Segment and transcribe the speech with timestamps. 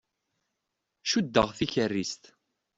[1.09, 2.23] Cuddeɣ tikerrist.